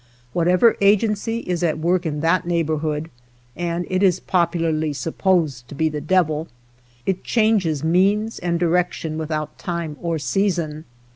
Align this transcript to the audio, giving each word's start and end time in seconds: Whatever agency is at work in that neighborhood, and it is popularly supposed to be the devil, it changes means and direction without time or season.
Whatever 0.33 0.77
agency 0.81 1.41
is 1.41 1.61
at 1.61 1.77
work 1.77 2.07
in 2.07 2.21
that 2.21 2.47
neighborhood, 2.47 3.11
and 3.55 3.85
it 3.87 4.01
is 4.01 4.19
popularly 4.19 4.93
supposed 4.93 5.67
to 5.67 5.75
be 5.75 5.89
the 5.89 6.01
devil, 6.01 6.47
it 7.05 7.23
changes 7.23 7.83
means 7.83 8.39
and 8.39 8.59
direction 8.59 9.19
without 9.19 9.59
time 9.59 9.97
or 10.01 10.17
season. 10.17 10.85